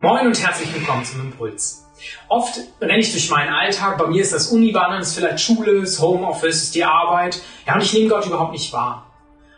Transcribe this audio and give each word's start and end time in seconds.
Moin 0.00 0.28
und 0.28 0.40
herzlich 0.40 0.72
willkommen 0.72 1.04
zum 1.04 1.22
Impuls. 1.22 1.84
Oft 2.28 2.60
renne 2.80 3.00
ich 3.00 3.10
durch 3.10 3.30
meinen 3.30 3.52
Alltag, 3.52 3.98
bei 3.98 4.06
mir 4.06 4.22
ist 4.22 4.32
das 4.32 4.52
Uniwandern, 4.52 5.00
ist 5.00 5.16
vielleicht 5.16 5.40
Schule, 5.40 5.72
ist 5.72 6.00
Homeoffice, 6.00 6.62
ist 6.62 6.76
die 6.76 6.84
Arbeit. 6.84 7.42
Ja, 7.66 7.74
und 7.74 7.82
ich 7.82 7.92
nehme 7.92 8.08
Gott 8.08 8.24
überhaupt 8.24 8.52
nicht 8.52 8.72
wahr. 8.72 9.10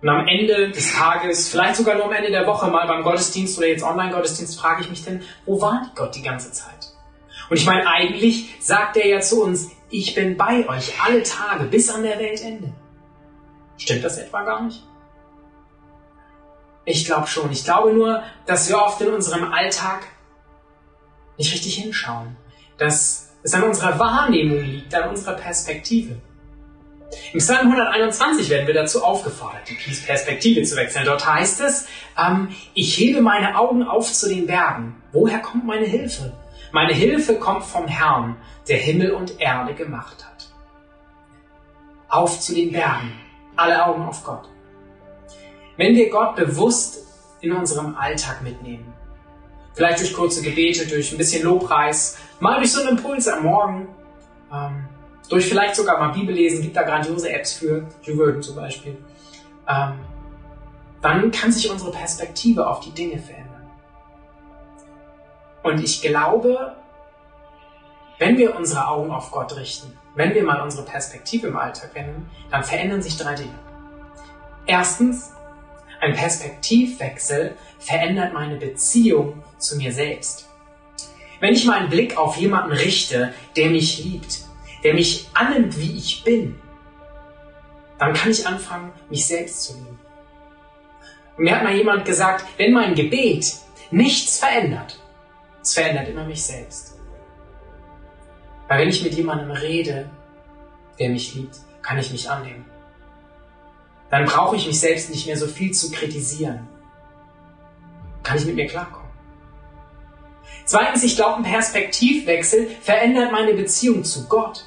Und 0.00 0.08
am 0.08 0.26
Ende 0.26 0.70
des 0.70 0.94
Tages, 0.94 1.50
vielleicht 1.50 1.76
sogar 1.76 1.96
nur 1.96 2.06
am 2.06 2.12
Ende 2.12 2.30
der 2.30 2.46
Woche 2.46 2.70
mal 2.70 2.88
beim 2.88 3.02
Gottesdienst 3.02 3.58
oder 3.58 3.66
jetzt 3.66 3.82
Online-Gottesdienst, 3.82 4.58
frage 4.58 4.80
ich 4.80 4.88
mich 4.88 5.04
denn, 5.04 5.22
wo 5.44 5.60
war 5.60 5.92
Gott 5.94 6.14
die 6.14 6.22
ganze 6.22 6.50
Zeit? 6.50 6.94
Und 7.50 7.58
ich 7.58 7.66
meine, 7.66 7.86
eigentlich 7.86 8.54
sagt 8.58 8.96
er 8.96 9.06
ja 9.06 9.20
zu 9.20 9.42
uns, 9.42 9.70
ich 9.90 10.14
bin 10.14 10.38
bei 10.38 10.66
euch 10.66 10.94
alle 11.04 11.24
Tage 11.24 11.64
bis 11.64 11.90
an 11.90 12.04
der 12.04 12.18
Weltende. 12.18 12.72
Stimmt 13.76 14.02
das 14.02 14.16
etwa 14.16 14.44
gar 14.44 14.62
nicht? 14.62 14.82
Ich 16.86 17.04
glaube 17.04 17.26
schon. 17.26 17.52
Ich 17.52 17.64
glaube 17.64 17.92
nur, 17.92 18.22
dass 18.46 18.70
wir 18.70 18.78
oft 18.78 18.98
in 19.02 19.12
unserem 19.12 19.52
Alltag 19.52 20.06
nicht 21.42 21.54
richtig 21.54 21.74
hinschauen. 21.74 22.36
Dass 22.78 23.32
es 23.42 23.54
an 23.54 23.64
unserer 23.64 23.98
Wahrnehmung 23.98 24.60
liegt, 24.64 24.94
an 24.94 25.10
unserer 25.10 25.34
Perspektive. 25.34 26.16
Im 27.32 27.40
Psalm 27.40 27.66
121 27.66 28.48
werden 28.48 28.66
wir 28.66 28.74
dazu 28.74 29.04
aufgefordert, 29.04 29.62
die 29.68 29.74
Perspektive 29.74 30.62
zu 30.62 30.76
wechseln. 30.76 31.04
Dort 31.04 31.26
heißt 31.26 31.60
es, 31.60 31.86
ähm, 32.16 32.48
ich 32.72 32.96
hebe 32.96 33.20
meine 33.20 33.58
Augen 33.58 33.82
auf 33.82 34.10
zu 34.10 34.28
den 34.28 34.46
Bergen. 34.46 35.02
Woher 35.12 35.40
kommt 35.40 35.66
meine 35.66 35.84
Hilfe? 35.84 36.32
Meine 36.70 36.94
Hilfe 36.94 37.34
kommt 37.34 37.64
vom 37.64 37.86
Herrn, 37.86 38.36
der 38.68 38.78
Himmel 38.78 39.10
und 39.10 39.40
Erde 39.40 39.74
gemacht 39.74 40.24
hat. 40.24 40.50
Auf 42.08 42.40
zu 42.40 42.54
den 42.54 42.72
Bergen. 42.72 43.12
Alle 43.56 43.84
Augen 43.84 44.04
auf 44.04 44.24
Gott. 44.24 44.48
Wenn 45.76 45.94
wir 45.94 46.08
Gott 46.08 46.36
bewusst 46.36 47.06
in 47.42 47.52
unserem 47.52 47.94
Alltag 47.96 48.42
mitnehmen, 48.42 48.94
vielleicht 49.74 50.00
durch 50.00 50.12
kurze 50.12 50.42
Gebete, 50.42 50.86
durch 50.86 51.12
ein 51.12 51.18
bisschen 51.18 51.44
Lobpreis, 51.44 52.18
mal 52.40 52.58
durch 52.58 52.72
so 52.72 52.80
einen 52.80 52.96
Impuls 52.96 53.28
am 53.28 53.44
Morgen, 53.44 53.88
ähm, 54.52 54.88
durch 55.28 55.46
vielleicht 55.46 55.76
sogar 55.76 55.98
mal 55.98 56.12
Bibel 56.12 56.34
lesen, 56.34 56.62
gibt 56.62 56.76
da 56.76 56.82
grandiose 56.82 57.32
Apps 57.32 57.54
für, 57.54 57.86
YouWord 58.02 58.44
zum 58.44 58.56
Beispiel, 58.56 58.98
ähm, 59.68 60.00
dann 61.00 61.30
kann 61.30 61.50
sich 61.50 61.70
unsere 61.70 61.90
Perspektive 61.90 62.66
auf 62.66 62.80
die 62.80 62.92
Dinge 62.92 63.18
verändern. 63.18 63.70
Und 65.62 65.82
ich 65.82 66.02
glaube, 66.02 66.76
wenn 68.18 68.38
wir 68.38 68.56
unsere 68.56 68.86
Augen 68.88 69.10
auf 69.10 69.30
Gott 69.30 69.56
richten, 69.56 69.96
wenn 70.14 70.34
wir 70.34 70.44
mal 70.44 70.60
unsere 70.60 70.84
Perspektive 70.84 71.48
im 71.48 71.56
Alltag 71.56 71.94
wenden, 71.94 72.30
dann 72.50 72.62
verändern 72.62 73.02
sich 73.02 73.16
drei 73.16 73.34
Dinge. 73.34 73.58
Erstens, 74.66 75.32
ein 76.02 76.14
Perspektivwechsel 76.14 77.56
verändert 77.78 78.34
meine 78.34 78.56
Beziehung 78.56 79.44
zu 79.58 79.76
mir 79.76 79.92
selbst. 79.92 80.48
Wenn 81.38 81.54
ich 81.54 81.64
meinen 81.64 81.88
Blick 81.88 82.18
auf 82.18 82.36
jemanden 82.36 82.72
richte, 82.72 83.32
der 83.56 83.70
mich 83.70 84.02
liebt, 84.02 84.40
der 84.82 84.94
mich 84.94 85.28
annimmt, 85.32 85.78
wie 85.78 85.96
ich 85.96 86.24
bin, 86.24 86.60
dann 87.98 88.14
kann 88.14 88.32
ich 88.32 88.44
anfangen, 88.44 88.92
mich 89.10 89.26
selbst 89.26 89.62
zu 89.62 89.74
lieben. 89.74 90.00
Und 91.36 91.44
mir 91.44 91.54
hat 91.54 91.62
mal 91.62 91.76
jemand 91.76 92.04
gesagt, 92.04 92.46
wenn 92.56 92.72
mein 92.72 92.96
Gebet 92.96 93.52
nichts 93.92 94.40
verändert, 94.40 94.98
es 95.62 95.74
verändert 95.74 96.08
immer 96.08 96.24
mich 96.24 96.42
selbst. 96.42 96.98
Weil 98.66 98.80
wenn 98.80 98.88
ich 98.88 99.04
mit 99.04 99.14
jemandem 99.14 99.52
rede, 99.52 100.10
der 100.98 101.10
mich 101.10 101.32
liebt, 101.36 101.58
kann 101.80 101.98
ich 101.98 102.10
mich 102.10 102.28
annehmen 102.28 102.71
dann 104.12 104.26
brauche 104.26 104.56
ich 104.56 104.66
mich 104.66 104.78
selbst 104.78 105.08
nicht 105.08 105.26
mehr 105.26 105.38
so 105.38 105.46
viel 105.46 105.72
zu 105.72 105.90
kritisieren. 105.90 106.68
Kann 108.22 108.36
ich 108.36 108.44
mit 108.44 108.56
mir 108.56 108.66
klarkommen. 108.66 109.08
Zweitens, 110.66 111.02
ich 111.02 111.16
glaube, 111.16 111.38
ein 111.38 111.44
Perspektivwechsel 111.44 112.68
verändert 112.82 113.32
meine 113.32 113.54
Beziehung 113.54 114.04
zu 114.04 114.28
Gott. 114.28 114.66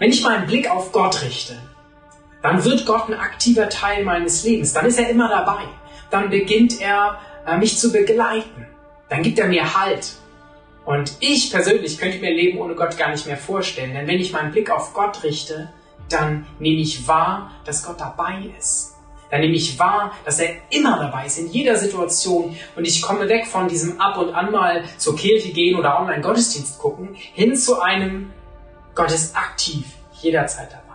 Wenn 0.00 0.10
ich 0.10 0.24
meinen 0.24 0.48
Blick 0.48 0.68
auf 0.68 0.90
Gott 0.90 1.22
richte, 1.22 1.56
dann 2.42 2.64
wird 2.64 2.84
Gott 2.84 3.08
ein 3.08 3.14
aktiver 3.14 3.68
Teil 3.68 4.02
meines 4.02 4.42
Lebens. 4.42 4.72
Dann 4.72 4.86
ist 4.86 4.98
er 4.98 5.08
immer 5.08 5.28
dabei. 5.28 5.62
Dann 6.10 6.30
beginnt 6.30 6.80
er, 6.80 7.20
äh, 7.46 7.58
mich 7.58 7.78
zu 7.78 7.92
begleiten. 7.92 8.66
Dann 9.08 9.22
gibt 9.22 9.38
er 9.38 9.46
mir 9.46 9.80
Halt. 9.80 10.14
Und 10.84 11.12
ich 11.20 11.52
persönlich 11.52 11.98
könnte 11.98 12.18
mir 12.18 12.34
Leben 12.34 12.58
ohne 12.58 12.74
Gott 12.74 12.98
gar 12.98 13.10
nicht 13.10 13.26
mehr 13.26 13.36
vorstellen. 13.36 13.94
Denn 13.94 14.08
wenn 14.08 14.18
ich 14.18 14.32
meinen 14.32 14.50
Blick 14.50 14.68
auf 14.68 14.94
Gott 14.94 15.22
richte, 15.22 15.72
dann 16.12 16.46
nehme 16.58 16.80
ich 16.80 17.06
wahr, 17.06 17.52
dass 17.64 17.84
Gott 17.84 18.00
dabei 18.00 18.52
ist. 18.58 18.96
Dann 19.30 19.40
nehme 19.40 19.54
ich 19.54 19.78
wahr, 19.78 20.12
dass 20.24 20.40
er 20.40 20.56
immer 20.70 20.98
dabei 20.98 21.26
ist, 21.26 21.38
in 21.38 21.48
jeder 21.50 21.76
Situation. 21.76 22.56
Und 22.74 22.84
ich 22.84 23.00
komme 23.00 23.28
weg 23.28 23.46
von 23.46 23.68
diesem 23.68 24.00
ab 24.00 24.18
und 24.18 24.34
an 24.34 24.50
mal 24.50 24.84
zur 24.98 25.16
Kirche 25.16 25.52
gehen 25.52 25.78
oder 25.78 26.00
online 26.00 26.20
Gottesdienst 26.20 26.78
gucken, 26.78 27.10
hin 27.14 27.54
zu 27.54 27.80
einem 27.80 28.32
Gott 28.94 29.12
ist 29.12 29.36
aktiv, 29.36 29.86
jederzeit 30.20 30.72
dabei. 30.72 30.90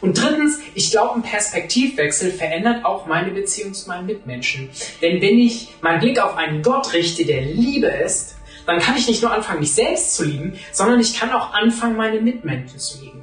Und 0.00 0.20
drittens, 0.20 0.60
ich 0.74 0.90
glaube, 0.90 1.16
ein 1.16 1.22
Perspektivwechsel 1.22 2.30
verändert 2.30 2.84
auch 2.84 3.06
meine 3.06 3.30
Beziehung 3.30 3.74
zu 3.74 3.88
meinen 3.88 4.06
Mitmenschen. 4.06 4.70
Denn 5.02 5.20
wenn 5.20 5.38
ich 5.38 5.74
meinen 5.82 6.00
Blick 6.00 6.18
auf 6.18 6.36
einen 6.36 6.62
Gott 6.62 6.92
richte, 6.92 7.24
der 7.24 7.42
Liebe 7.42 7.86
ist, 7.86 8.36
dann 8.66 8.78
kann 8.78 8.96
ich 8.96 9.06
nicht 9.08 9.22
nur 9.22 9.32
anfangen, 9.32 9.60
mich 9.60 9.72
selbst 9.72 10.14
zu 10.14 10.24
lieben, 10.24 10.58
sondern 10.72 11.00
ich 11.00 11.18
kann 11.18 11.30
auch 11.32 11.52
anfangen, 11.52 11.96
meine 11.96 12.20
Mitmenschen 12.20 12.78
zu 12.78 13.00
lieben. 13.02 13.22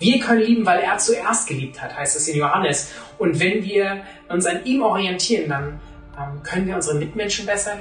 Wir 0.00 0.18
können 0.18 0.40
lieben, 0.40 0.64
weil 0.64 0.80
er 0.80 0.96
zuerst 0.96 1.46
geliebt 1.46 1.80
hat, 1.80 1.94
heißt 1.94 2.16
es 2.16 2.26
in 2.26 2.38
Johannes. 2.38 2.90
Und 3.18 3.38
wenn 3.38 3.62
wir 3.62 4.02
uns 4.28 4.46
an 4.46 4.64
ihm 4.64 4.82
orientieren, 4.82 5.50
dann 5.50 5.80
ähm, 6.18 6.42
können 6.42 6.66
wir 6.66 6.74
unsere 6.74 6.96
Mitmenschen 6.96 7.44
besser, 7.44 7.76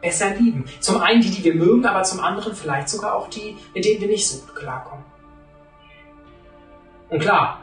besser 0.00 0.30
lieben. 0.30 0.64
Zum 0.78 1.00
einen 1.00 1.20
die, 1.20 1.30
die 1.30 1.42
wir 1.42 1.54
mögen, 1.56 1.84
aber 1.84 2.04
zum 2.04 2.20
anderen 2.20 2.54
vielleicht 2.54 2.88
sogar 2.88 3.16
auch 3.16 3.28
die, 3.28 3.56
mit 3.74 3.84
denen 3.84 4.00
wir 4.00 4.06
nicht 4.06 4.28
so 4.28 4.38
gut 4.46 4.54
klarkommen. 4.54 5.04
Und 7.08 7.18
klar, 7.18 7.60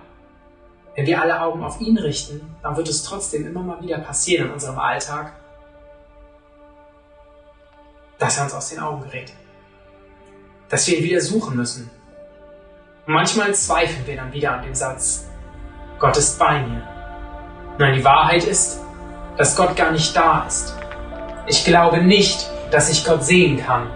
wenn 0.96 1.08
wir 1.08 1.22
alle 1.22 1.41
Augen 1.41 1.64
auf 1.64 1.80
ihn 1.80 1.97
richten, 1.97 2.56
dann 2.62 2.75
wird 2.75 2.90
es 2.90 3.03
trotzdem 3.03 3.47
immer 3.47 3.64
mal 3.64 3.81
wieder 3.81 4.00
passieren 4.00 4.47
in 4.47 4.53
unserem 4.53 4.80
Alltag, 4.80 5.34
dass 8.20 8.38
er 8.38 8.44
uns 8.44 8.53
aus 8.53 8.70
den 8.70 8.80
Augen 8.80 9.02
gerät. 9.03 9.31
Dass 10.68 10.88
wir 10.88 10.97
ihn 10.97 11.06
wieder 11.06 11.22
suchen 11.22 11.56
müssen, 11.56 11.90
manchmal 13.06 13.53
zweifeln 13.53 14.06
wir 14.08 14.16
dann 14.16 14.31
wieder 14.31 14.53
an 14.53 14.64
dem 14.64 14.75
Satz, 14.75 15.30
Gott 16.00 16.18
ist 16.18 16.40
bei 16.40 16.62
mir. 16.62 16.81
Nein, 17.78 17.96
die 17.96 18.03
Wahrheit 18.03 18.44
ist, 18.46 18.81
dass 19.38 19.56
Gott 19.56 19.75
gar 19.75 19.91
nicht 19.91 20.16
da 20.16 20.46
ist. 20.47 20.78
Ich 21.47 21.66
glaube 21.66 22.02
nicht, 22.02 22.50
dass 22.72 22.90
ich 22.90 23.06
Gott 23.06 23.24
sehen 23.24 23.64
kann, 23.66 23.88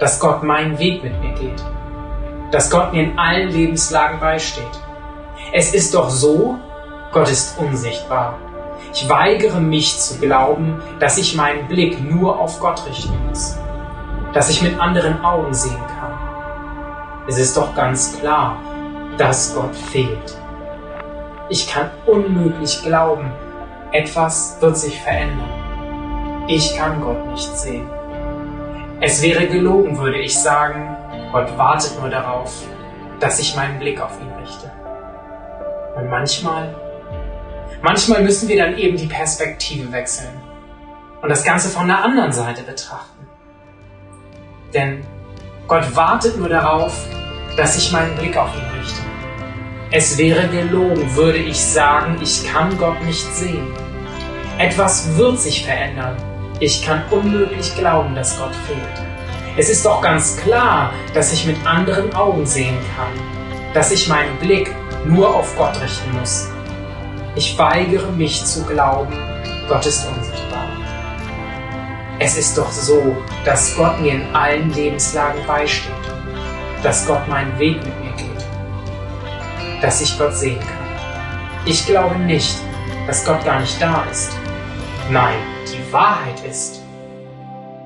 dass 0.00 0.20
Gott 0.20 0.42
meinen 0.42 0.78
Weg 0.78 1.02
mit 1.02 1.18
mir 1.20 1.32
geht, 1.34 1.64
dass 2.50 2.70
Gott 2.70 2.92
mir 2.92 3.04
in 3.04 3.18
allen 3.18 3.48
Lebenslagen 3.50 4.20
beisteht. 4.20 4.64
Es 5.52 5.72
ist 5.72 5.94
doch 5.94 6.10
so, 6.10 6.58
Gott 7.12 7.30
ist 7.30 7.58
unsichtbar. 7.58 8.38
Ich 8.92 9.08
weigere 9.08 9.60
mich 9.60 9.98
zu 9.98 10.18
glauben, 10.18 10.82
dass 10.98 11.16
ich 11.16 11.34
meinen 11.34 11.68
Blick 11.68 12.02
nur 12.02 12.38
auf 12.38 12.60
Gott 12.60 12.84
richten 12.86 13.16
muss, 13.28 13.56
dass 14.34 14.50
ich 14.50 14.62
mit 14.62 14.78
anderen 14.78 15.24
Augen 15.24 15.54
sehen 15.54 15.78
kann 15.86 15.91
es 17.28 17.38
ist 17.38 17.56
doch 17.56 17.74
ganz 17.74 18.18
klar, 18.18 18.58
dass 19.16 19.54
Gott 19.54 19.74
fehlt. 19.74 20.38
Ich 21.48 21.68
kann 21.68 21.90
unmöglich 22.06 22.82
glauben, 22.82 23.30
etwas 23.92 24.56
wird 24.60 24.76
sich 24.76 25.00
verändern. 25.00 26.44
Ich 26.48 26.76
kann 26.76 27.00
Gott 27.00 27.26
nicht 27.26 27.56
sehen. 27.56 27.88
Es 29.00 29.22
wäre 29.22 29.46
gelogen, 29.46 29.98
würde 29.98 30.18
ich 30.18 30.38
sagen, 30.38 30.96
Gott 31.32 31.56
wartet 31.56 31.98
nur 32.00 32.08
darauf, 32.08 32.52
dass 33.20 33.38
ich 33.38 33.54
meinen 33.54 33.78
Blick 33.78 34.00
auf 34.00 34.20
ihn 34.20 34.32
richte. 34.40 34.70
Und 35.96 36.08
manchmal, 36.08 36.74
manchmal 37.82 38.22
müssen 38.22 38.48
wir 38.48 38.56
dann 38.56 38.76
eben 38.76 38.96
die 38.96 39.06
Perspektive 39.06 39.92
wechseln 39.92 40.40
und 41.20 41.28
das 41.28 41.44
Ganze 41.44 41.68
von 41.68 41.86
der 41.86 42.02
anderen 42.02 42.32
Seite 42.32 42.62
betrachten. 42.62 43.26
Denn 44.74 45.04
Gott 45.72 45.96
wartet 45.96 46.38
nur 46.38 46.50
darauf, 46.50 46.92
dass 47.56 47.78
ich 47.78 47.92
meinen 47.92 48.14
Blick 48.16 48.36
auf 48.36 48.50
ihn 48.54 48.78
richte. 48.78 49.00
Es 49.90 50.18
wäre 50.18 50.46
gelogen, 50.48 51.16
würde 51.16 51.38
ich 51.38 51.58
sagen, 51.58 52.18
ich 52.20 52.44
kann 52.44 52.76
Gott 52.76 53.02
nicht 53.06 53.24
sehen. 53.34 53.68
Etwas 54.58 55.16
wird 55.16 55.40
sich 55.40 55.64
verändern. 55.64 56.14
Ich 56.60 56.84
kann 56.84 57.02
unmöglich 57.10 57.74
glauben, 57.74 58.14
dass 58.14 58.38
Gott 58.38 58.54
fehlt. 58.66 59.06
Es 59.56 59.70
ist 59.70 59.86
doch 59.86 60.02
ganz 60.02 60.36
klar, 60.36 60.92
dass 61.14 61.32
ich 61.32 61.46
mit 61.46 61.56
anderen 61.66 62.14
Augen 62.14 62.44
sehen 62.44 62.76
kann, 62.94 63.72
dass 63.72 63.92
ich 63.92 64.10
meinen 64.10 64.36
Blick 64.40 64.74
nur 65.06 65.34
auf 65.34 65.56
Gott 65.56 65.80
richten 65.80 66.18
muss. 66.18 66.50
Ich 67.34 67.56
weigere 67.56 68.12
mich 68.12 68.44
zu 68.44 68.62
glauben, 68.64 69.16
Gott 69.70 69.86
ist 69.86 70.06
unsichtbar. 70.06 70.81
Es 72.24 72.36
ist 72.38 72.56
doch 72.56 72.70
so, 72.70 73.16
dass 73.44 73.74
Gott 73.76 74.00
mir 74.00 74.12
in 74.12 74.32
allen 74.32 74.72
Lebenslagen 74.74 75.44
beisteht, 75.44 75.90
dass 76.80 77.04
Gott 77.04 77.26
meinen 77.26 77.58
Weg 77.58 77.84
mit 77.84 78.00
mir 78.00 78.12
geht, 78.12 79.82
dass 79.82 80.00
ich 80.00 80.16
Gott 80.16 80.32
sehen 80.32 80.60
kann. 80.60 81.66
Ich 81.66 81.84
glaube 81.84 82.14
nicht, 82.14 82.58
dass 83.08 83.24
Gott 83.24 83.44
gar 83.44 83.58
nicht 83.58 83.82
da 83.82 84.04
ist. 84.08 84.30
Nein, 85.10 85.34
die 85.66 85.92
Wahrheit 85.92 86.40
ist, 86.48 86.80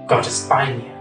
Gott 0.07 0.27
ist 0.27 0.47
bei 0.51 0.67
mir. 0.67 0.96